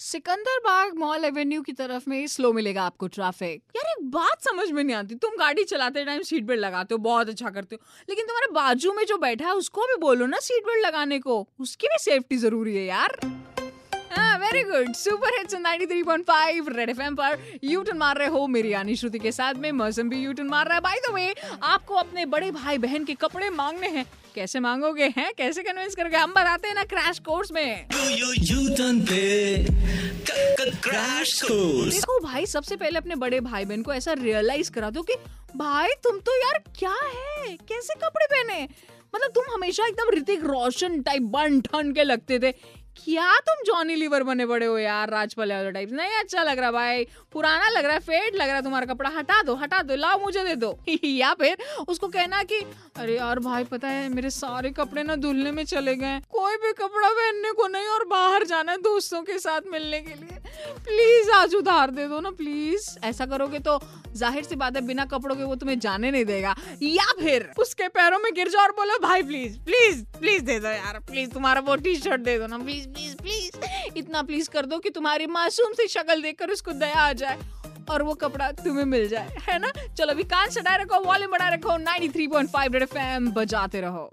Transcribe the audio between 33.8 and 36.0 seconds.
को ऐसा रियलाइज़ करा दो कि भाई